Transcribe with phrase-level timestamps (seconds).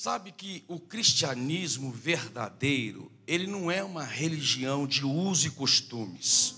[0.00, 6.54] Sabe que o cristianismo verdadeiro, ele não é uma religião de uso e costumes.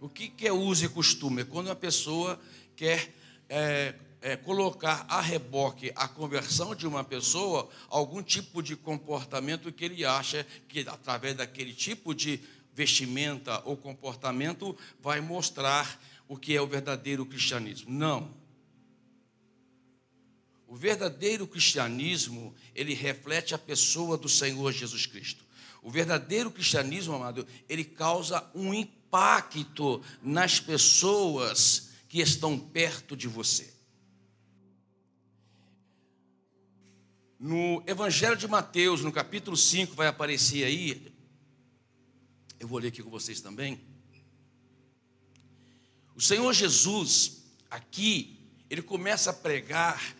[0.00, 1.42] O que é uso e costume?
[1.42, 2.40] É quando uma pessoa
[2.74, 3.14] quer
[3.48, 9.84] é, é, colocar a reboque a conversão de uma pessoa algum tipo de comportamento que
[9.84, 12.40] ele acha que, através daquele tipo de
[12.74, 17.88] vestimenta ou comportamento, vai mostrar o que é o verdadeiro cristianismo.
[17.88, 18.39] Não.
[20.70, 25.44] O verdadeiro cristianismo, ele reflete a pessoa do Senhor Jesus Cristo.
[25.82, 33.74] O verdadeiro cristianismo, amado, ele causa um impacto nas pessoas que estão perto de você.
[37.36, 41.12] No Evangelho de Mateus, no capítulo 5, vai aparecer aí.
[42.60, 43.80] Eu vou ler aqui com vocês também.
[46.14, 48.38] O Senhor Jesus, aqui,
[48.70, 50.19] ele começa a pregar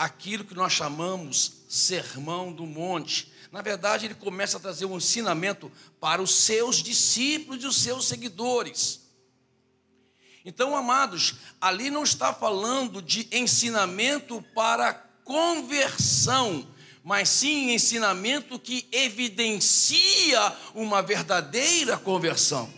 [0.00, 3.30] aquilo que nós chamamos sermão do monte.
[3.52, 5.70] Na verdade, ele começa a trazer um ensinamento
[6.00, 9.02] para os seus discípulos e os seus seguidores.
[10.42, 16.66] Então, amados, ali não está falando de ensinamento para conversão,
[17.04, 22.72] mas sim ensinamento que evidencia uma verdadeira conversão.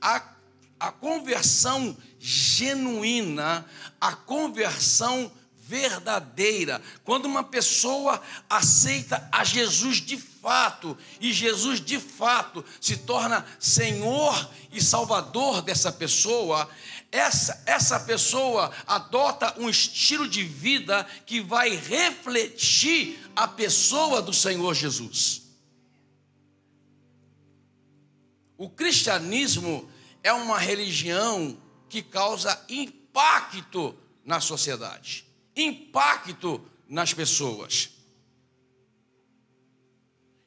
[0.00, 0.34] A,
[0.80, 3.66] a conversão genuína,
[4.00, 5.30] a conversão
[5.66, 13.44] verdadeira, quando uma pessoa aceita a Jesus de fato, e Jesus de fato se torna
[13.58, 16.68] Senhor e Salvador dessa pessoa,
[17.10, 24.74] essa, essa pessoa adota um estilo de vida que vai refletir a pessoa do Senhor
[24.74, 25.42] Jesus.
[28.56, 29.90] O cristianismo
[30.22, 31.56] é uma religião
[31.92, 37.90] que causa impacto na sociedade, impacto nas pessoas.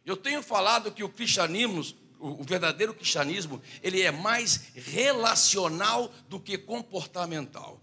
[0.04, 1.86] Eu tenho falado que o cristianismo,
[2.20, 7.80] o verdadeiro cristianismo, ele é mais relacional do que comportamental.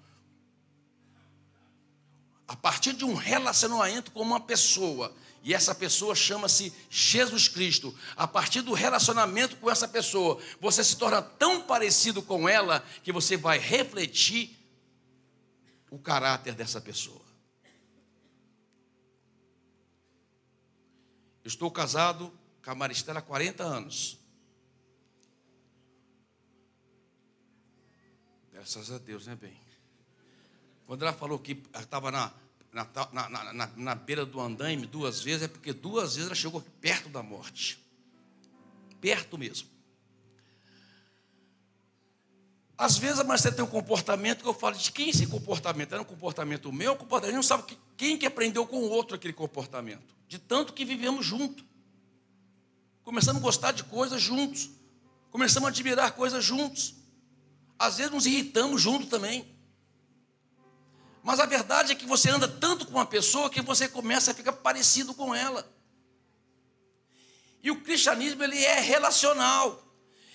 [2.48, 7.96] A partir de um relacionamento com uma pessoa, e essa pessoa chama-se Jesus Cristo.
[8.16, 13.12] A partir do relacionamento com essa pessoa, você se torna tão parecido com ela que
[13.12, 14.56] você vai refletir
[15.90, 17.20] o caráter dessa pessoa.
[21.44, 22.32] estou casado
[22.64, 24.18] com a Maristela há 40 anos.
[28.52, 29.56] Graças a Deus, né, bem?
[30.86, 32.32] Quando ela falou que estava na,
[32.72, 36.62] na, na, na, na beira do andaime duas vezes, é porque duas vezes ela chegou
[36.80, 37.78] perto da morte.
[39.00, 39.68] Perto mesmo.
[42.78, 45.92] Às vezes a Marcela tem um comportamento que eu falo, de quem esse comportamento?
[45.92, 50.16] Era um comportamento meu, comportamento, não sabe quem que aprendeu com o outro aquele comportamento.
[50.26, 51.64] De tanto que vivemos junto.
[53.04, 54.70] Começamos a gostar de coisas juntos.
[55.30, 56.94] Começamos a admirar coisas juntos.
[57.78, 59.46] Às vezes nos irritamos junto também.
[61.22, 64.34] Mas a verdade é que você anda tanto com uma pessoa que você começa a
[64.34, 65.70] ficar parecido com ela.
[67.62, 69.82] E o cristianismo ele é relacional.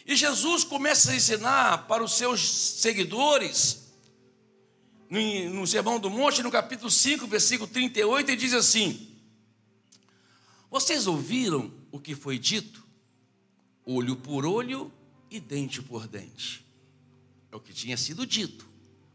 [0.05, 3.87] E Jesus começa a ensinar para os seus seguidores,
[5.09, 9.09] no, Sermão do Monte, no capítulo 5, versículo 38, ele diz assim:
[10.71, 12.85] Vocês ouviram o que foi dito?
[13.85, 14.91] Olho por olho
[15.29, 16.65] e dente por dente.
[17.51, 18.67] É o que tinha sido dito.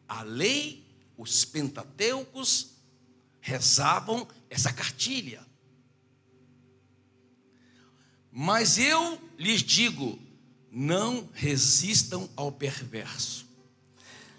[0.09, 0.82] A lei,
[1.23, 2.73] os pentateucos
[3.41, 5.47] rezavam essa cartilha.
[8.31, 10.19] Mas eu lhes digo:
[10.71, 13.47] não resistam ao perverso.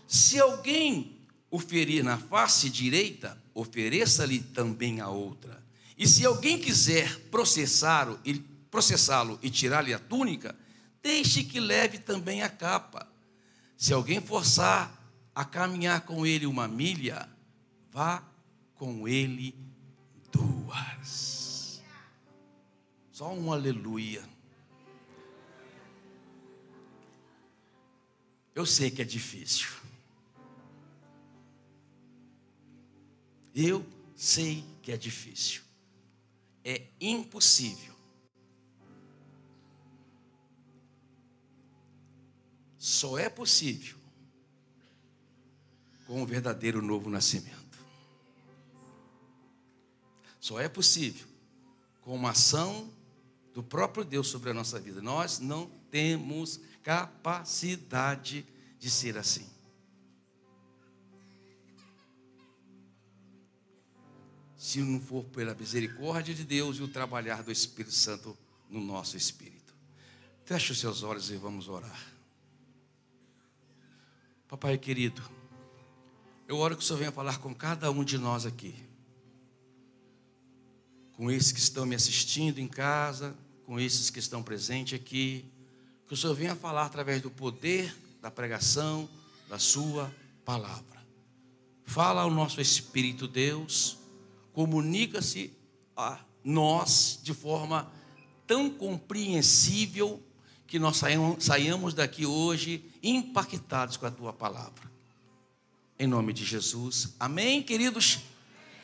[0.07, 1.17] Se alguém
[1.49, 5.63] o ferir na face direita, ofereça-lhe também a outra.
[5.97, 8.19] E se alguém quiser processá-lo
[8.69, 10.55] processá e tirar-lhe a túnica,
[11.01, 13.07] deixe que leve também a capa.
[13.77, 15.02] Se alguém forçar
[15.35, 17.27] a caminhar com ele uma milha,
[17.91, 18.23] vá
[18.75, 19.55] com ele
[20.31, 21.81] duas.
[23.11, 24.23] Só um aleluia.
[28.53, 29.69] Eu sei que é difícil.
[33.55, 35.63] Eu sei que é difícil.
[36.63, 37.93] É impossível.
[42.77, 44.02] Só é possível
[46.13, 47.79] com o verdadeiro novo nascimento.
[50.39, 51.25] Só é possível
[52.01, 52.87] com uma ação
[53.51, 55.01] do próprio Deus sobre a nossa vida.
[55.01, 58.45] Nós não temos capacidade
[58.77, 59.51] de ser assim.
[64.55, 68.37] se não for pela misericórdia de Deus e o trabalhar do Espírito Santo
[68.69, 69.75] no nosso espírito.
[70.45, 72.01] Feche os seus olhos e vamos orar.
[74.47, 75.21] Papai querido,
[76.53, 78.75] eu oro que o Senhor venha falar com cada um de nós aqui.
[81.13, 83.35] Com esses que estão me assistindo em casa,
[83.65, 85.45] com esses que estão presentes aqui.
[86.07, 89.09] Que o Senhor venha falar através do poder da pregação
[89.49, 90.13] da Sua
[90.45, 91.03] palavra.
[91.85, 93.97] Fala ao nosso Espírito Deus,
[94.53, 95.51] comunica-se
[95.97, 97.91] a nós de forma
[98.45, 100.21] tão compreensível
[100.67, 101.01] que nós
[101.39, 104.92] saiamos daqui hoje impactados com a tua palavra.
[106.03, 107.15] Em nome de Jesus.
[107.17, 108.19] Amém, queridos?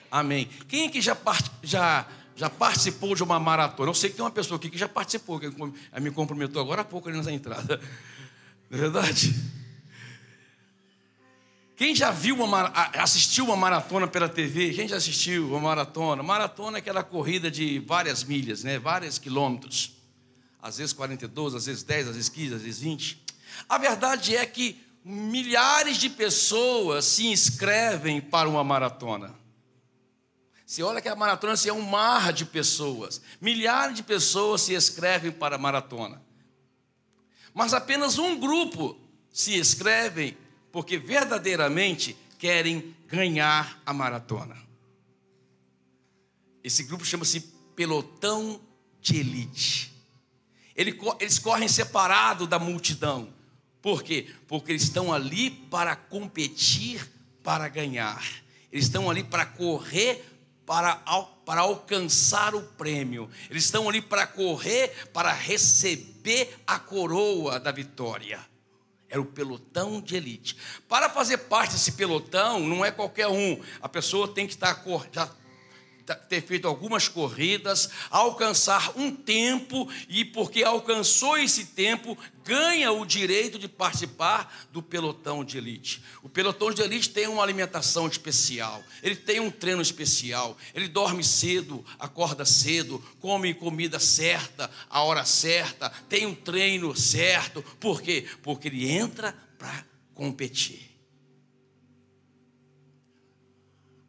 [0.09, 0.47] Amém.
[0.69, 1.17] Quem aqui já,
[1.61, 3.89] já, já participou de uma maratona?
[3.89, 5.49] Eu sei que tem uma pessoa aqui que já participou, que
[5.99, 7.81] me comprometeu agora há pouco ali nessa entrada.
[8.69, 9.35] Não é verdade?
[11.75, 14.73] Quem já viu uma, assistiu uma maratona pela TV?
[14.73, 16.23] Quem já assistiu uma maratona?
[16.23, 18.79] Maratona é aquela corrida de várias milhas, né?
[18.79, 19.91] vários quilômetros.
[20.61, 23.21] Às vezes 42, às vezes 10, às vezes 15, às vezes 20.
[23.67, 29.33] A verdade é que milhares de pessoas se inscrevem para uma maratona.
[30.65, 33.21] Você olha que a maratona assim, é um mar de pessoas.
[33.41, 36.21] Milhares de pessoas se inscrevem para a maratona.
[37.53, 38.95] Mas apenas um grupo
[39.31, 40.37] se inscrevem
[40.71, 44.55] porque verdadeiramente querem ganhar a maratona.
[46.63, 47.41] Esse grupo chama-se
[47.75, 48.61] pelotão
[49.01, 49.91] de elite.
[50.75, 53.33] Eles correm separado da multidão.
[53.81, 54.27] Por quê?
[54.47, 57.09] Porque eles estão ali para competir,
[57.43, 58.23] para ganhar.
[58.71, 60.23] Eles estão ali para correr,
[60.65, 60.95] para,
[61.45, 63.29] para alcançar o prêmio.
[63.49, 68.39] Eles estão ali para correr, para receber a coroa da vitória.
[69.09, 70.55] Era o pelotão de elite.
[70.87, 73.59] Para fazer parte desse pelotão, não é qualquer um.
[73.81, 75.27] A pessoa tem que estar já
[76.15, 83.59] ter feito algumas corridas, alcançar um tempo, e porque alcançou esse tempo, ganha o direito
[83.59, 86.01] de participar do pelotão de elite.
[86.23, 91.23] O pelotão de elite tem uma alimentação especial, ele tem um treino especial, ele dorme
[91.23, 97.61] cedo, acorda cedo, come comida certa, a hora certa, tem um treino certo.
[97.79, 98.25] Por quê?
[98.41, 100.88] Porque ele entra para competir.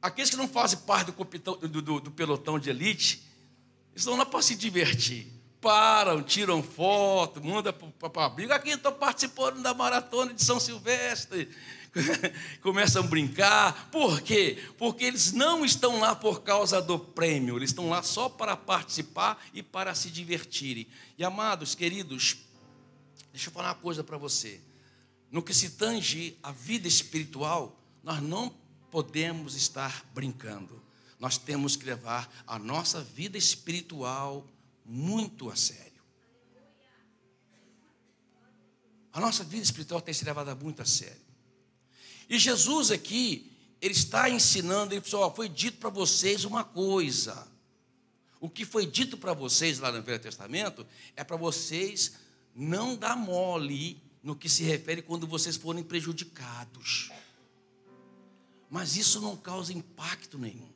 [0.02, 3.22] Aqueles que não fazem parte do, do, do, do pelotão de elite,
[3.94, 5.26] estão lá para se divertir.
[5.60, 8.54] Param, tiram foto, mandam para a briga.
[8.54, 11.50] Aqui estou participando da maratona de São Silvestre.
[12.62, 13.90] Começam a brincar.
[13.90, 14.58] Por quê?
[14.78, 19.44] Porque eles não estão lá por causa do prêmio, eles estão lá só para participar
[19.52, 20.86] e para se divertirem.
[21.18, 22.38] E amados, queridos,
[23.32, 24.60] deixa eu falar uma coisa para você.
[25.30, 28.48] No que se tange a vida espiritual, nós não
[28.90, 30.82] podemos estar brincando.
[31.18, 34.46] Nós temos que levar a nossa vida espiritual
[34.84, 35.90] muito a sério.
[39.12, 41.20] A nossa vida espiritual tem que ser levada muito a sério.
[42.28, 47.46] E Jesus aqui, ele está ensinando, ele falou: foi dito para vocês uma coisa.
[48.40, 52.14] O que foi dito para vocês lá no Velho Testamento é para vocês
[52.54, 57.10] não dar mole no que se refere quando vocês forem prejudicados
[58.70, 60.70] mas isso não causa impacto nenhum.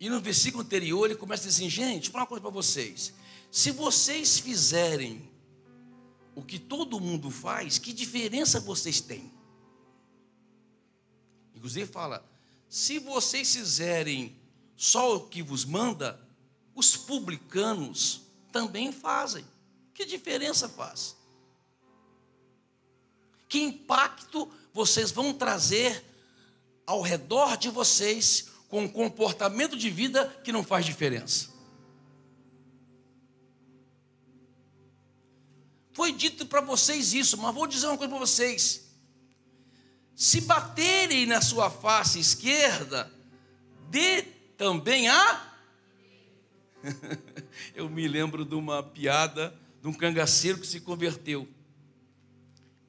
[0.00, 3.14] E no versículo anterior ele começa assim: gente, vou falar uma coisa para vocês.
[3.50, 5.30] Se vocês fizerem
[6.34, 9.32] o que todo mundo faz, que diferença vocês têm?
[11.54, 12.28] Inclusive fala:
[12.68, 14.36] se vocês fizerem
[14.76, 16.20] só o que vos manda,
[16.74, 19.44] os publicanos também fazem.
[19.94, 21.16] Que diferença faz?
[23.54, 26.04] Que impacto vocês vão trazer
[26.84, 31.50] ao redor de vocês com um comportamento de vida que não faz diferença.
[35.92, 38.90] Foi dito para vocês isso, mas vou dizer uma coisa para vocês.
[40.16, 43.08] Se baterem na sua face esquerda,
[43.88, 44.22] dê
[44.58, 45.54] também a.
[47.72, 51.48] Eu me lembro de uma piada de um cangaceiro que se converteu.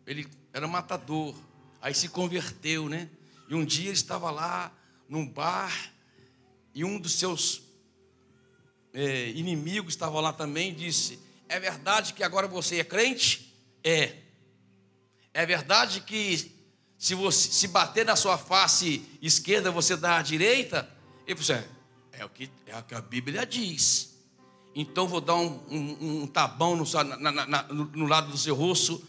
[0.08, 1.36] Ele era matador.
[1.82, 3.10] Aí se converteu, né?
[3.50, 4.72] E um dia ele estava lá
[5.10, 5.92] num bar
[6.74, 7.62] e um dos seus
[8.94, 11.20] é, inimigos estava lá também e disse:
[11.50, 13.54] É verdade que agora você é crente?
[13.84, 14.16] É.
[15.34, 16.50] É verdade que
[16.98, 20.90] se você se bater na sua face esquerda você dá à direita?
[21.28, 21.70] Ele falou assim,
[22.14, 24.16] é, é, o que, é o que a Bíblia diz.
[24.74, 28.56] Então vou dar um, um, um tabão no, na, na, no, no, lado do seu
[28.56, 29.06] rosto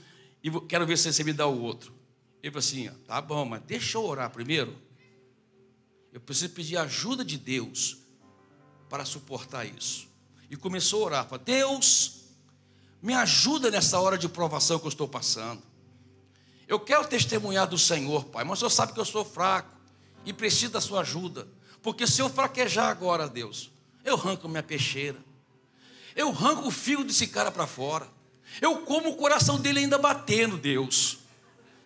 [0.47, 1.93] e quero ver se você me dá o outro.
[2.41, 4.77] Ele falou assim: tá bom, mas deixa eu orar primeiro.
[6.13, 7.99] Eu preciso pedir ajuda de Deus
[8.89, 10.07] para suportar isso.
[10.49, 12.27] E começou a orar, falou, Deus,
[13.03, 15.61] me ajuda nessa hora de provação que eu estou passando.
[16.69, 19.77] Eu quero testemunhar do Senhor, Pai, mas o Senhor sabe que eu sou fraco
[20.25, 21.49] e preciso da sua ajuda.
[21.83, 23.73] Porque se eu fraquejar agora, Deus,
[24.05, 25.19] eu arranco minha peixeira.
[26.15, 28.16] Eu arranco o fio desse cara para fora.
[28.61, 31.19] Eu como o coração dele ainda batendo, Deus.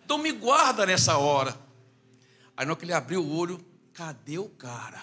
[0.05, 1.57] Então me guarda nessa hora.
[2.55, 3.63] Aí hora que ele abriu o olho,
[3.93, 5.01] cadê o cara?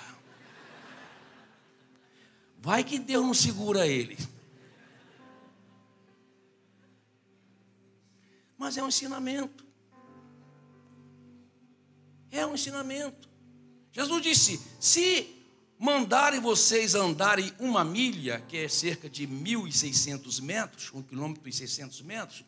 [2.58, 4.18] Vai que Deus não segura ele.
[8.56, 9.64] Mas é um ensinamento.
[12.30, 13.28] É um ensinamento.
[13.92, 15.37] Jesus disse: se
[15.78, 22.02] mandarem vocês andarem uma milha, que é cerca de 1.600 metros, um quilômetro e 600
[22.02, 22.44] metros,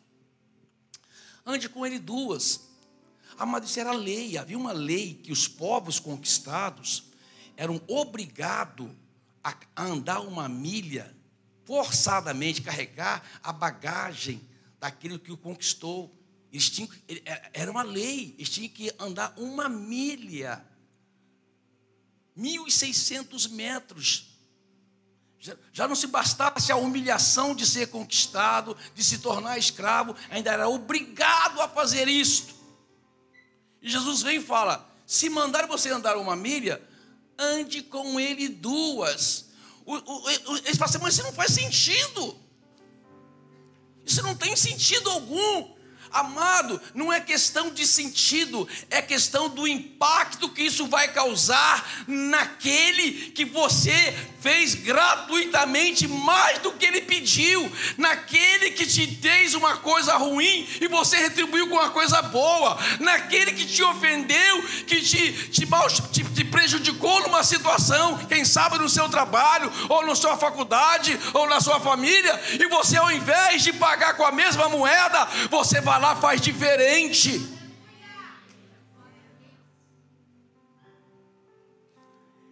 [1.45, 2.69] ande com ele duas.
[3.37, 7.05] Amado, isso era lei, havia uma lei que os povos conquistados
[7.55, 8.89] eram obrigados
[9.43, 11.15] a andar uma milha,
[11.65, 14.41] forçadamente carregar a bagagem
[14.79, 16.13] daquilo que o conquistou.
[16.51, 20.63] Eles tinham, é, era uma lei, eles tinham que andar uma milha,
[22.41, 24.31] 1.600 metros.
[25.73, 30.69] Já, não se bastasse a humilhação de ser conquistado, de se tornar escravo, ainda era
[30.69, 32.53] obrigado a fazer isto.
[33.81, 36.81] E Jesus vem e fala: se mandar você andar uma milha,
[37.37, 39.49] ande com ele duas.
[39.83, 42.39] O, o, o, assim, mas isso não faz sentido.
[44.05, 45.80] Isso não tem sentido algum.
[46.11, 53.31] Amado, não é questão de sentido, é questão do impacto que isso vai causar naquele
[53.31, 60.17] que você fez gratuitamente mais do que ele pediu, naquele que te fez uma coisa
[60.17, 65.67] ruim e você retribuiu com uma coisa boa, naquele que te ofendeu, que te, te,
[66.11, 71.47] te, te prejudicou numa situação, quem sabe no seu trabalho, ou na sua faculdade, ou
[71.47, 75.99] na sua família, e você, ao invés de pagar com a mesma moeda, você vai
[75.99, 77.50] lá faz diferente.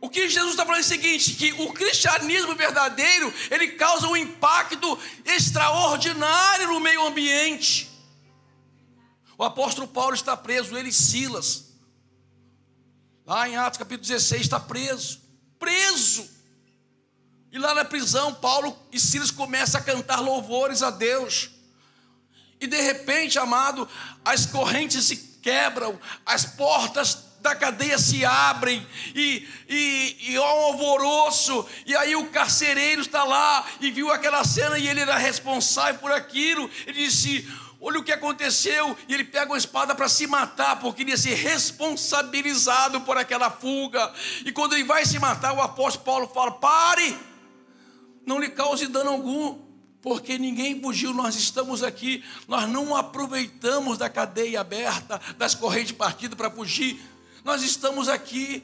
[0.10, 4.18] O que Jesus está falando é o seguinte: que o cristianismo verdadeiro ele causa um
[4.18, 7.88] impacto extraordinário no meio ambiente.
[9.38, 11.75] O apóstolo Paulo está preso, ele e Silas.
[13.24, 15.22] Lá em Atos capítulo 16 está preso,
[15.60, 16.28] preso.
[17.51, 21.51] E lá na prisão, Paulo e Silas começam a cantar louvores a Deus.
[22.60, 23.88] E de repente, amado,
[24.25, 30.63] as correntes se quebram, as portas da cadeia se abrem e, e, e há um
[30.65, 36.00] alvoroço, e aí o carcereiro está lá e viu aquela cena e ele era responsável
[36.00, 36.69] por aquilo.
[36.86, 37.48] Ele disse:
[37.81, 41.17] Olha o que aconteceu, e ele pega uma espada para se matar, porque ele ia
[41.17, 44.12] ser responsabilizado por aquela fuga.
[44.46, 47.17] E quando ele vai se matar, o apóstolo Paulo fala: Pare,
[48.25, 49.69] não lhe cause dano algum
[50.01, 56.38] porque ninguém fugiu, nós estamos aqui, nós não aproveitamos da cadeia aberta, das correntes partidas
[56.38, 57.00] para fugir,
[57.50, 58.63] nós estamos aqui,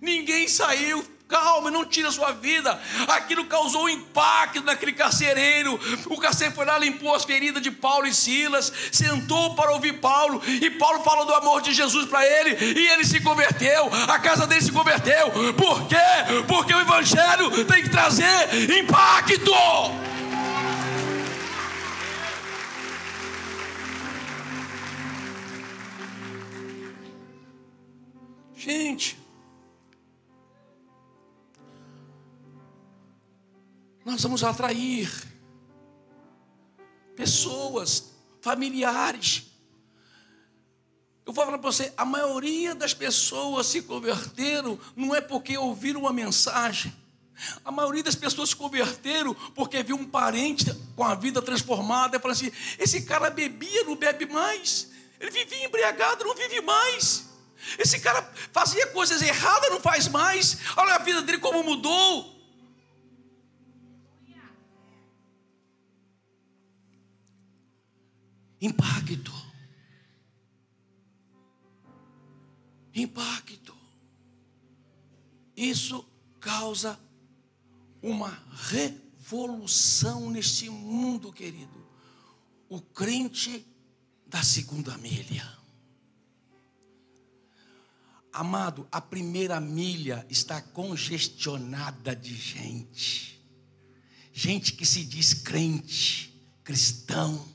[0.00, 6.16] ninguém saiu, calma, não tira a sua vida, aquilo causou um impacto naquele carcereiro, o
[6.16, 10.70] carcereiro foi lá, limpou as feridas de Paulo e Silas, sentou para ouvir Paulo, e
[10.70, 14.62] Paulo fala do amor de Jesus para ele, e ele se converteu, a casa dele
[14.62, 15.96] se converteu, por quê?
[16.48, 18.24] Porque o Evangelho tem que trazer
[18.78, 19.52] impacto.
[28.66, 29.16] Gente,
[34.04, 35.08] nós vamos atrair
[37.14, 39.44] pessoas, familiares.
[41.24, 46.00] Eu vou falar para você, a maioria das pessoas se converteram não é porque ouviram
[46.00, 46.92] uma mensagem.
[47.64, 52.20] A maioria das pessoas se converteram porque viu um parente com a vida transformada e
[52.20, 54.90] falou assim: esse cara bebia, não bebe mais.
[55.20, 57.35] Ele vivia embriagado, não vive mais.
[57.78, 58.22] Esse cara
[58.52, 60.58] fazia coisas erradas, não faz mais.
[60.76, 62.36] Olha a vida dele como mudou.
[68.60, 69.32] Impacto.
[72.94, 73.76] Impacto.
[75.56, 76.06] Isso
[76.40, 76.98] causa
[78.02, 78.30] uma
[78.70, 81.86] revolução neste mundo, querido.
[82.68, 83.66] O crente
[84.26, 85.56] da segunda milha.
[88.36, 93.40] Amado, a primeira milha está congestionada de gente.
[94.30, 97.48] Gente que se diz crente, cristão,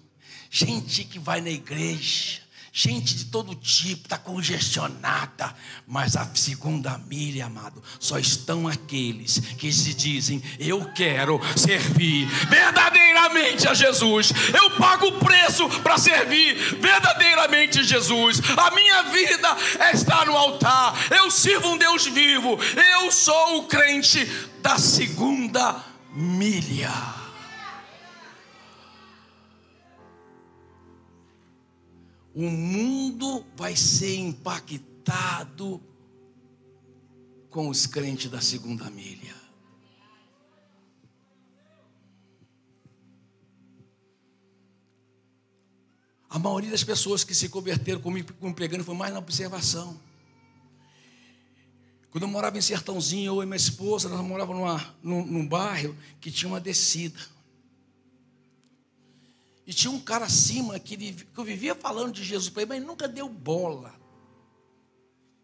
[0.49, 2.41] gente que vai na igreja,
[2.73, 5.53] gente de todo tipo, está congestionada,
[5.85, 13.67] mas a segunda milha, amado, só estão aqueles que se dizem: Eu quero servir verdadeiramente
[13.67, 19.57] a Jesus, eu pago o preço para servir verdadeiramente Jesus, a minha vida
[19.93, 22.57] está no altar, eu sirvo um Deus vivo,
[22.93, 24.25] eu sou o crente
[24.61, 27.20] da segunda milha.
[32.33, 35.81] O mundo vai ser impactado
[37.49, 39.35] com os crentes da segunda milha.
[46.29, 49.99] A maioria das pessoas que se converteram comigo, comigo pregando foi mais na observação.
[52.09, 56.47] Quando eu morava em Sertãozinho, eu e minha esposa, nós morávamos num bairro que tinha
[56.47, 57.19] uma descida.
[59.71, 62.71] E tinha um cara acima que, ele, que eu vivia falando de Jesus para ele,
[62.71, 63.97] mas nunca deu bola.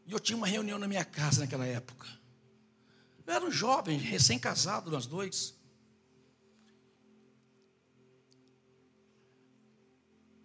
[0.06, 2.06] E eu tinha uma reunião na minha casa naquela época.
[3.26, 5.56] Eu era um jovem, recém-casado, nós dois.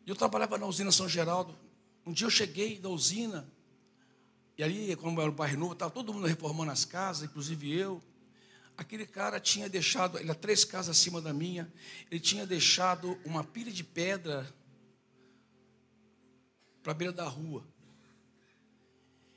[0.07, 1.59] E eu trabalhava na usina São Geraldo.
[2.07, 3.53] Um dia eu cheguei da usina,
[4.57, 8.01] e ali, como era o bairro novo, estava todo mundo reformando as casas, inclusive eu.
[8.76, 11.73] Aquele cara tinha deixado, ele era três casas acima da minha,
[12.11, 14.52] ele tinha deixado uma pilha de pedra
[16.83, 17.64] para a beira da rua.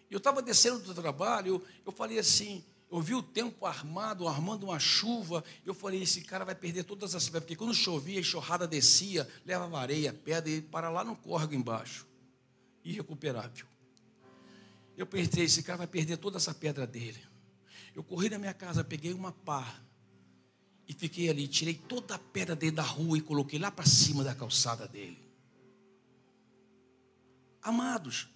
[0.09, 4.67] Eu estava descendo do trabalho, eu, eu falei assim, eu vi o tempo armado, armando
[4.67, 8.21] uma chuva, eu falei, esse cara vai perder todas as pedras, porque quando chovia, a
[8.21, 12.07] enxurrada descia, levava areia, pedra, e para lá no córrego embaixo,
[12.83, 13.65] irrecuperável.
[14.95, 17.21] Eu pensei, esse cara vai perder toda essa pedra dele.
[17.95, 19.81] Eu corri na minha casa, peguei uma pá
[20.85, 24.21] e fiquei ali, tirei toda a pedra dele da rua e coloquei lá para cima
[24.21, 25.17] da calçada dele.
[27.61, 28.27] Amados,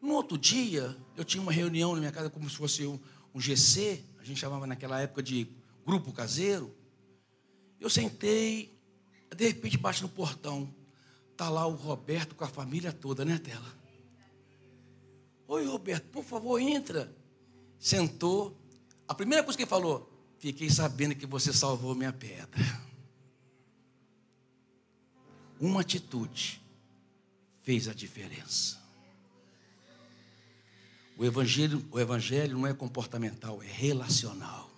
[0.00, 2.98] no outro dia, eu tinha uma reunião na minha casa como se fosse um,
[3.34, 5.46] um GC, a gente chamava naquela época de
[5.84, 6.74] grupo caseiro.
[7.78, 8.76] Eu sentei,
[9.36, 10.74] de repente bate no portão.
[11.30, 13.78] Está lá o Roberto com a família toda, né, Tela?
[15.46, 17.14] Oi, Roberto, por favor, entra
[17.82, 18.56] sentou.
[19.08, 22.60] A primeira coisa que ele falou: Fiquei sabendo que você salvou minha pedra.
[25.60, 26.62] Uma atitude
[27.62, 28.80] fez a diferença.
[31.16, 34.70] O evangelho, o evangelho não é comportamental, é relacional.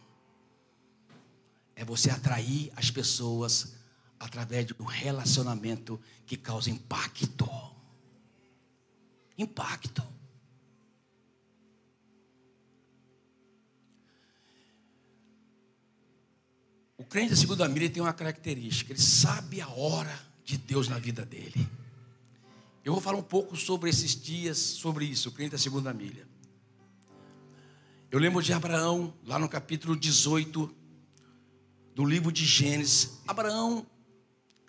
[1.74, 3.74] É você atrair as pessoas
[4.18, 7.48] através de um relacionamento que causa impacto.
[9.38, 10.02] Impacto.
[17.04, 20.98] O crente da segunda milha tem uma característica, ele sabe a hora de Deus na
[20.98, 21.68] vida dele.
[22.82, 26.26] Eu vou falar um pouco sobre esses dias, sobre isso, o crente da segunda milha.
[28.10, 30.74] Eu lembro de Abraão, lá no capítulo 18
[31.94, 33.18] do livro de Gênesis.
[33.28, 33.86] Abraão,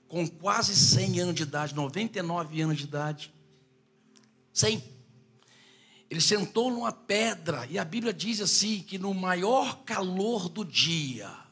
[0.05, 3.33] com quase 100 anos de idade, 99 anos de idade,
[4.51, 4.83] 100.
[6.09, 11.44] Ele sentou numa pedra, e a Bíblia diz assim: que no maior calor do dia,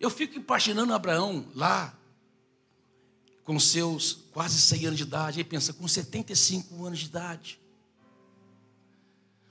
[0.00, 1.94] eu fico imaginando Abraão lá,
[3.44, 7.60] com seus quase 100 anos de idade, e pensa, com 75 anos de idade.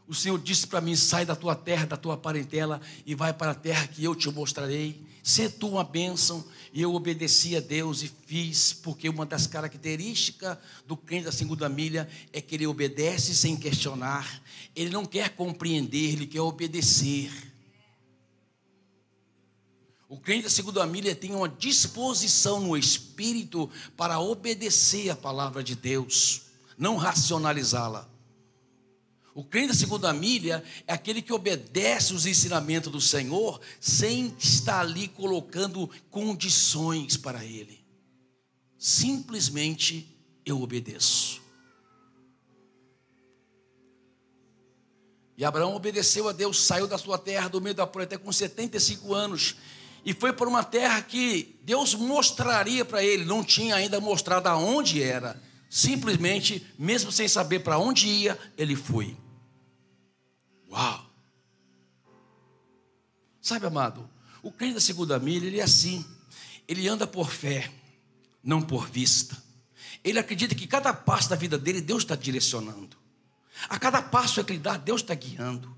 [0.07, 3.51] O Senhor disse para mim: sai da tua terra, da tua parentela, e vai para
[3.51, 4.99] a terra que eu te mostrarei.
[5.21, 6.43] Sê tu uma bênção.
[6.71, 11.67] E eu obedeci a Deus e fiz, porque uma das características do crente da segunda
[11.67, 14.41] milha é que ele obedece sem questionar,
[14.75, 17.48] ele não quer compreender, ele quer obedecer.
[20.09, 25.75] O crente da segunda milha tem uma disposição no espírito para obedecer a palavra de
[25.75, 28.09] Deus, não racionalizá-la.
[29.35, 34.79] O crente da segunda milha é aquele que obedece os ensinamentos do Senhor sem estar
[34.79, 37.85] ali colocando condições para ele.
[38.79, 41.39] Simplesmente eu obedeço.
[45.37, 49.13] E Abraão obedeceu a Deus, saiu da sua terra, do meio da preta, com 75
[49.13, 49.55] anos,
[50.05, 55.01] e foi para uma terra que Deus mostraria para ele, não tinha ainda mostrado aonde
[55.01, 55.41] era.
[55.69, 59.15] Simplesmente, mesmo sem saber para onde ia, ele foi.
[60.71, 61.05] Uau!
[63.41, 64.09] Sabe, amado,
[64.41, 66.05] o crente da segunda milha, ele é assim.
[66.67, 67.71] Ele anda por fé,
[68.43, 69.37] não por vista.
[70.03, 72.97] Ele acredita que cada passo da vida dele, Deus está direcionando.
[73.67, 75.75] A cada passo que ele dá, Deus está guiando.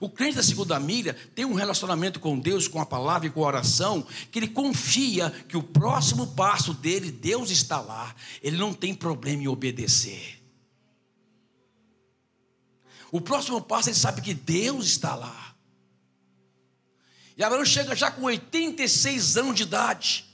[0.00, 3.42] O crente da segunda milha tem um relacionamento com Deus, com a palavra e com
[3.42, 8.14] a oração, que ele confia que o próximo passo dele, Deus está lá.
[8.42, 10.42] Ele não tem problema em obedecer.
[13.10, 15.54] O próximo passo ele sabe que Deus está lá.
[17.36, 20.26] E Abraão chega já com 86 anos de idade.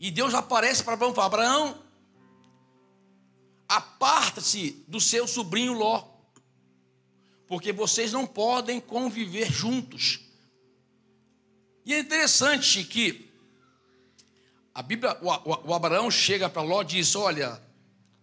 [0.00, 1.82] E Deus aparece para Abraão e fala: Abraão,
[3.68, 6.11] aparta-se do seu sobrinho Ló,
[7.52, 10.20] porque vocês não podem conviver juntos.
[11.84, 13.30] E é interessante que
[14.74, 17.62] a Bíblia, o, o, Abraão chega para Ló e diz: Olha,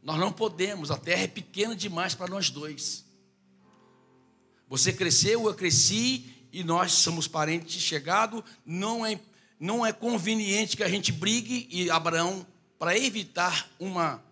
[0.01, 3.05] nós não podemos, a terra é pequena demais para nós dois.
[4.67, 9.19] Você cresceu, eu cresci, e nós somos parentes chegados, não é,
[9.59, 12.43] não é conveniente que a gente brigue, e Abraão,
[12.79, 14.27] para evitar uma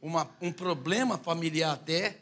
[0.00, 2.18] uma, um problema familiar até,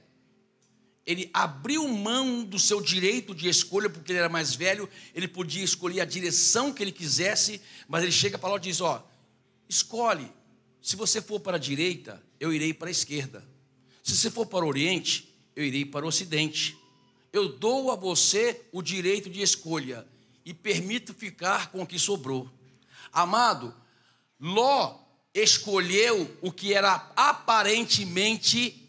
[1.06, 5.62] ele abriu mão do seu direito de escolha, porque ele era mais velho, ele podia
[5.62, 9.06] escolher a direção que ele quisesse, mas ele chega para lá e diz: Ó,
[9.68, 10.30] escolhe,
[10.80, 13.44] se você for para a direita, eu irei para a esquerda,
[14.02, 16.76] se você for para o oriente, eu irei para o ocidente.
[17.32, 20.06] Eu dou a você o direito de escolha
[20.44, 22.48] e permito ficar com o que sobrou.
[23.12, 23.74] Amado,
[24.38, 25.00] Ló
[25.34, 28.88] escolheu o que era aparentemente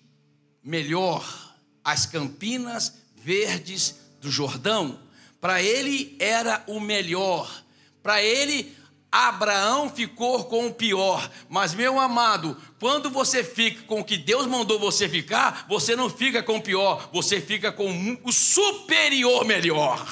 [0.64, 1.45] melhor,
[1.86, 5.00] as campinas verdes do Jordão.
[5.40, 7.64] Para ele era o melhor.
[8.02, 8.76] Para ele,
[9.12, 11.30] Abraão ficou com o pior.
[11.48, 16.10] Mas, meu amado, quando você fica com o que Deus mandou você ficar, você não
[16.10, 20.06] fica com o pior, você fica com o superior melhor.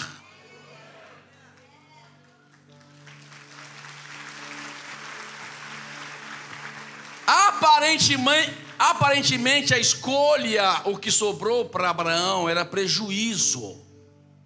[7.25, 13.81] Aparentemente, aparentemente a escolha, o que sobrou para Abraão era prejuízo.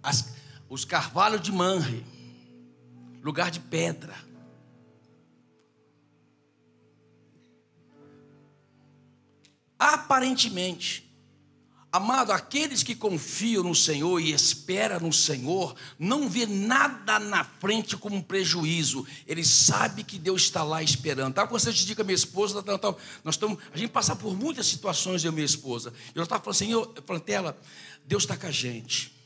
[0.00, 0.32] As,
[0.68, 2.06] os carvalhos de Manre,
[3.20, 4.14] lugar de pedra.
[9.76, 11.07] Aparentemente,
[11.90, 17.96] Amado, aqueles que confiam no Senhor e esperam no Senhor, não vê nada na frente
[17.96, 19.06] como prejuízo.
[19.26, 21.32] Ele sabe que Deus está lá esperando.
[21.32, 21.46] Tá?
[21.46, 25.24] Quando você diga minha esposa, tá, tá, nós estamos, a gente passa por muitas situações,
[25.24, 25.90] eu e minha esposa.
[26.14, 27.58] Eu estava falando assim, eu falei ela,
[28.04, 29.16] Deus está com a gente.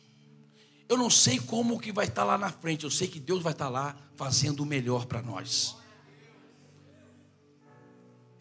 [0.88, 3.54] Eu não sei como que vai estar lá na frente, eu sei que Deus vai
[3.54, 5.81] estar lá fazendo o melhor para nós.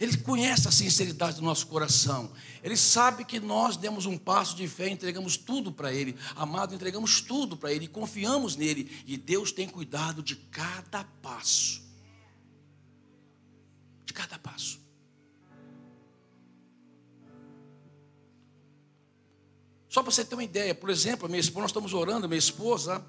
[0.02, 2.32] Ele conhece a sinceridade do nosso coração.
[2.64, 6.18] Ele sabe que nós demos um passo de fé, entregamos tudo para Ele.
[6.36, 8.90] Amado, entregamos tudo para Ele, confiamos nele.
[9.06, 11.84] E Deus tem cuidado de cada passo.
[14.04, 14.80] De cada passo.
[19.88, 23.06] Só para você ter uma ideia, por exemplo, minha esposa, nós estamos orando, minha esposa,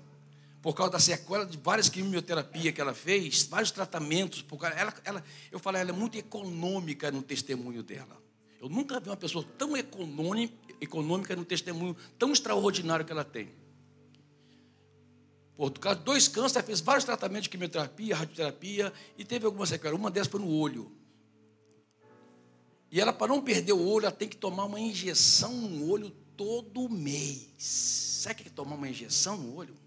[0.62, 4.42] por causa da sequela de várias quimioterapias que ela fez, vários tratamentos.
[4.42, 8.16] Por causa, ela, ela, eu falei, ela é muito econômica no testemunho dela.
[8.60, 13.50] Eu nunca vi uma pessoa tão econômica no testemunho tão extraordinário que ela tem.
[15.56, 19.68] Por causa de dois cânceres, ela fez vários tratamentos de quimioterapia, radioterapia e teve algumas
[19.68, 19.98] sequelas.
[19.98, 20.92] Uma dessas foi no olho.
[22.88, 26.10] E ela, para não perder o olho, ela tem que tomar uma injeção no olho
[26.36, 27.48] todo mês.
[27.58, 29.81] Sabe que é tomar uma injeção no olho?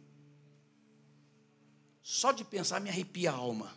[2.06, 3.76] Só de pensar me arrepia a alma.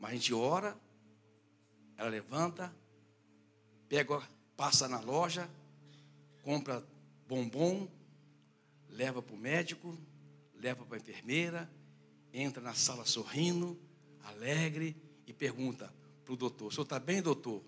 [0.00, 0.74] Mas a gente ora,
[1.98, 2.74] ela levanta,
[3.86, 5.46] pega, passa na loja,
[6.42, 6.82] compra
[7.28, 7.86] bombom,
[8.88, 9.94] leva para o médico,
[10.54, 11.70] leva para a enfermeira,
[12.32, 13.78] entra na sala sorrindo,
[14.22, 15.92] alegre, e pergunta
[16.24, 17.62] para o doutor: O senhor está bem, doutor?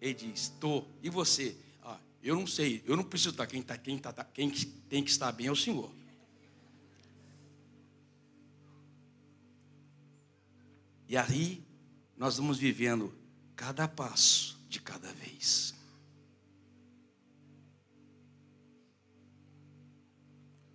[0.00, 0.88] Ele diz: Estou.
[1.02, 1.56] E você?
[1.82, 3.48] Ah, eu não sei, eu não preciso estar.
[3.48, 4.52] Quem, tá, quem, tá, quem
[4.88, 5.98] tem que estar bem é o senhor.
[11.08, 11.64] E aí
[12.16, 13.14] nós vamos vivendo
[13.56, 15.74] cada passo de cada vez.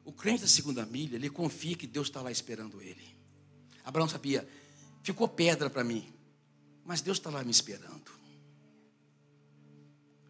[0.03, 3.15] O crente da segunda milha, ele confia que Deus está lá esperando ele.
[3.83, 4.47] Abraão sabia,
[5.03, 6.11] ficou pedra para mim,
[6.83, 8.11] mas Deus está lá me esperando.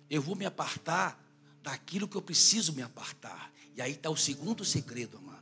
[0.10, 1.20] Eu vou me apartar
[1.62, 3.52] daquilo que eu preciso me apartar.
[3.76, 5.33] E aí está o segundo segredo, amado.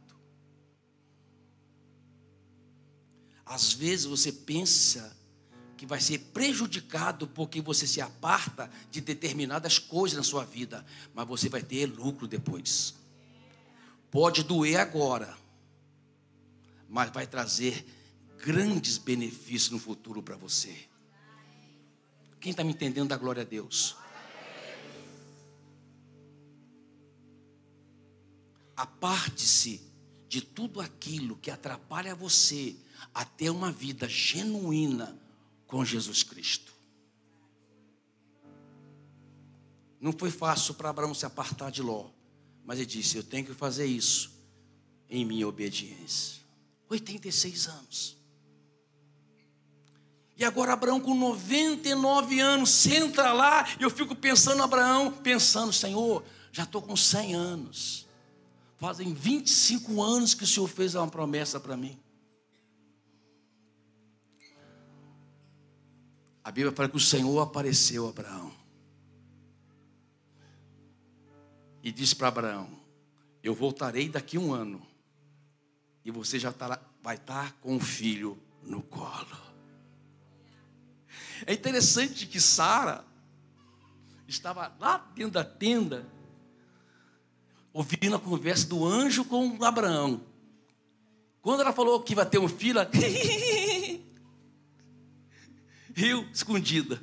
[3.52, 5.14] Às vezes você pensa
[5.76, 11.28] que vai ser prejudicado porque você se aparta de determinadas coisas na sua vida, mas
[11.28, 12.94] você vai ter lucro depois.
[14.10, 15.38] Pode doer agora,
[16.88, 17.86] mas vai trazer
[18.38, 20.88] grandes benefícios no futuro para você.
[22.40, 23.98] Quem está me entendendo da glória a Deus?
[28.82, 29.82] aparte-se
[30.28, 32.76] de tudo aquilo que atrapalha você
[33.14, 35.18] a ter uma vida genuína
[35.68, 36.72] com Jesus Cristo.
[40.00, 42.10] Não foi fácil para Abraão se apartar de Ló,
[42.66, 44.32] mas ele disse: Eu tenho que fazer isso
[45.10, 46.42] em minha obediência.
[46.90, 48.18] 86 anos.
[50.36, 56.24] E agora Abraão com 99 anos, senta lá, e eu fico pensando, Abraão, pensando, Senhor,
[56.52, 58.08] já estou com 100 anos.
[58.80, 62.00] Fazem 25 anos que o Senhor fez uma promessa para mim.
[66.44, 68.52] A Bíblia fala que o Senhor apareceu a Abraão.
[71.84, 72.70] E disse para Abraão:
[73.44, 74.82] Eu voltarei daqui um ano.
[76.04, 79.38] E você já tá, vai estar com o filho no colo.
[81.46, 83.04] É interessante que Sara
[84.28, 86.08] estava lá dentro da tenda,
[87.74, 90.22] ouvindo a conversa do anjo com Abraão.
[91.42, 92.90] Quando ela falou que vai ter um filho, ela...
[95.96, 97.02] riu escondida.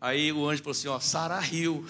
[0.00, 1.84] Aí o anjo falou assim: Ó, Sara riu.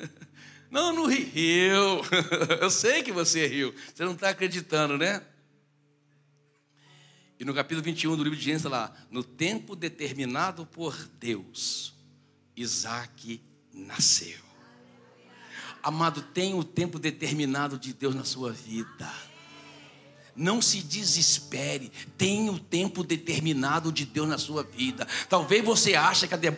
[0.70, 2.02] não, não riu.
[2.60, 3.74] Eu sei que você riu.
[3.94, 5.22] Você não está acreditando, né?
[7.38, 11.92] E no capítulo 21 do livro de Gênesis, lá, no tempo determinado por Deus,
[12.56, 14.38] Isaac nasceu.
[15.82, 19.12] Amado, tem o tempo determinado de Deus na sua vida.
[20.34, 25.06] Não se desespere, tenha o tempo determinado de Deus na sua vida.
[25.28, 26.50] Talvez você ache que a, de,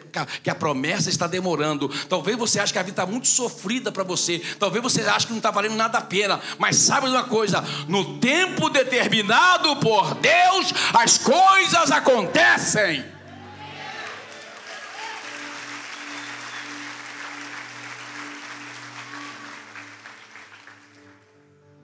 [0.42, 4.04] que a promessa está demorando, talvez você ache que a vida está muito sofrida para
[4.04, 7.64] você, talvez você ache que não está valendo nada a pena, mas sabe uma coisa:
[7.88, 13.13] no tempo determinado por Deus, as coisas acontecem.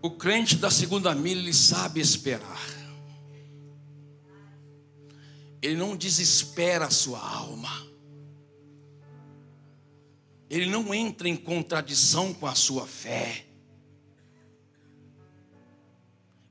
[0.02, 2.60] O crente da segunda milha, ele sabe esperar.
[5.60, 7.86] Ele não desespera a sua alma.
[10.48, 13.46] Ele não entra em contradição com a sua fé.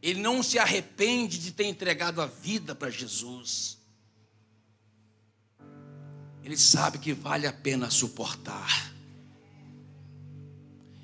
[0.02, 3.78] Ele não se arrepende de ter entregado a vida para Jesus.
[6.44, 8.89] Ele sabe que vale a pena suportar.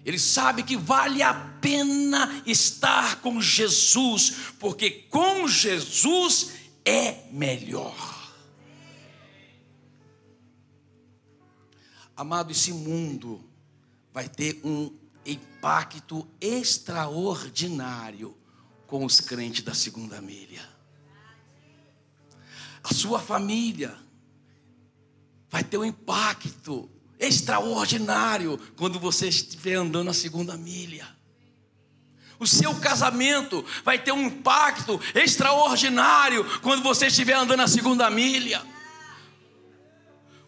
[0.06, 6.52] Ele sabe que vale a pena estar com Jesus, porque com Jesus
[6.86, 8.14] é melhor.
[12.16, 13.44] Amado, esse mundo
[14.14, 18.38] vai ter um impacto extraordinário
[18.86, 20.70] com os crentes da segunda milha.
[22.84, 23.98] A sua família
[25.50, 26.88] vai ter um impacto
[27.20, 31.08] extraordinário quando você estiver andando a segunda milha.
[32.38, 38.62] O seu casamento vai ter um impacto extraordinário quando você estiver andando a segunda milha.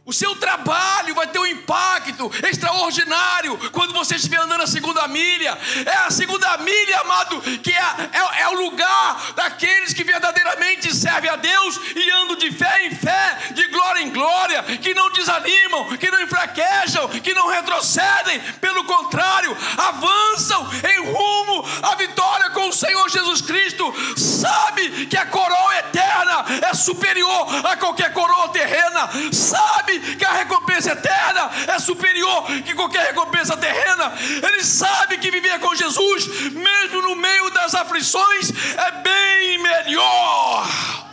[0.08, 5.50] O seu trabalho vai ter um impacto extraordinário quando você estiver andando a segunda milha.
[5.86, 11.30] É a segunda milha, amado, que é, é, é, o lugar daqueles que verdadeiramente servem
[11.30, 15.98] a Deus e andam de fé em fé, de glória em glória, que não desanimam,
[15.98, 22.74] que não enfraquejam, que não retrocedem, pelo contrário, avançam em rumo à vitória com o
[22.74, 23.94] Senhor Jesus Cristo.
[24.18, 29.10] Sabe que a coroa eterna é superior a qualquer coroa terrena.
[29.32, 34.14] Sabe que a recompensa eterna é superior que qualquer recompensa terrena.
[34.20, 41.07] Ele sabe que viver com Jesus, mesmo no meio das aflições, é bem melhor.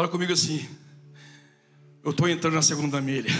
[0.00, 0.66] Fala comigo assim.
[2.02, 3.30] Eu estou entrando na segunda milha.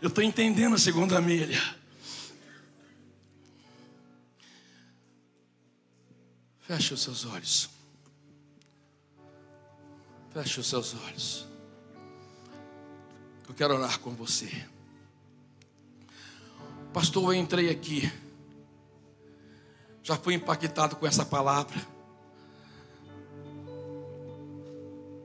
[0.00, 1.60] Eu estou entendendo a segunda milha.
[6.60, 7.70] Feche os seus olhos.
[10.32, 11.48] Feche os seus olhos.
[13.48, 14.64] Eu quero orar com você.
[16.92, 18.08] Pastor, eu entrei aqui.
[20.04, 21.84] Já fui impactado com essa palavra.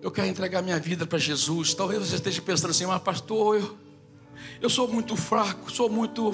[0.06, 1.74] Eu quero entregar minha vida para Jesus.
[1.74, 3.78] Talvez você esteja pensando assim, mas pastor, eu,
[4.62, 6.32] eu sou muito fraco, sou muito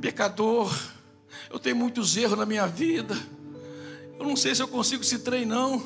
[0.00, 0.72] pecador.
[1.50, 3.18] Eu tenho muitos erros na minha vida.
[4.16, 5.84] Eu não sei se eu consigo esse trem, não.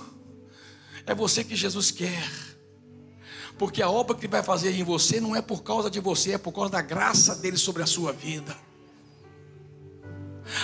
[1.07, 2.31] É você que Jesus quer.
[3.57, 6.39] Porque a obra que vai fazer em você não é por causa de você, é
[6.39, 8.55] por causa da graça dele sobre a sua vida.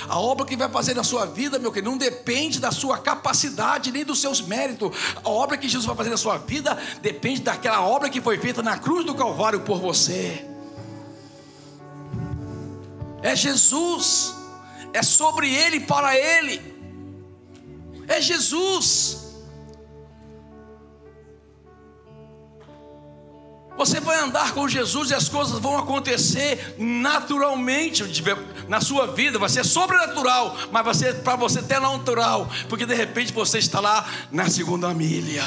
[0.09, 3.91] A obra que vai fazer na sua vida, meu querido, não depende da sua capacidade
[3.91, 4.91] nem dos seus méritos.
[5.23, 8.63] A obra que Jesus vai fazer na sua vida depende daquela obra que foi feita
[8.63, 10.47] na cruz do Calvário por você.
[13.23, 14.35] É Jesus,
[14.93, 16.61] é sobre Ele para Ele.
[18.09, 19.22] É Jesus.
[23.83, 28.05] Você vai andar com Jesus e as coisas vão acontecer naturalmente
[28.69, 32.95] na sua vida, vai ser sobrenatural, mas vai ser para você até natural, porque de
[32.95, 35.43] repente você está lá na segunda milha.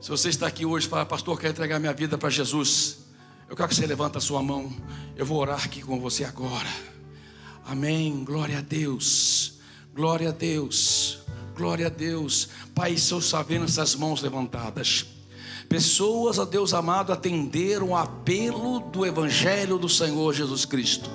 [0.00, 2.98] Se você está aqui hoje e fala, pastor, quero entregar minha vida para Jesus,
[3.48, 4.72] eu quero que você levanta a sua mão,
[5.16, 6.70] eu vou orar aqui com você agora.
[7.66, 9.54] Amém, glória a Deus,
[9.92, 11.18] glória a Deus.
[11.54, 12.48] Glória a Deus.
[12.74, 15.06] Pai, estou sabendo essas mãos levantadas.
[15.72, 21.08] Pessoas, a Deus amado, atenderam o apelo do Evangelho do Senhor Jesus Cristo.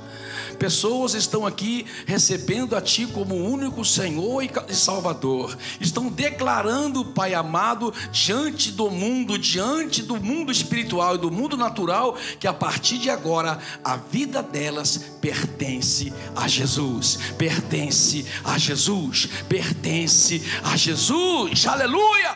[0.58, 5.56] Pessoas estão aqui recebendo a Ti como único Senhor e Salvador.
[5.80, 12.18] Estão declarando, Pai amado, diante do mundo, diante do mundo espiritual e do mundo natural,
[12.40, 17.20] que a partir de agora a vida delas pertence a Jesus.
[17.38, 19.30] Pertence a Jesus.
[19.48, 21.68] Pertence a Jesus.
[21.68, 22.36] Aleluia!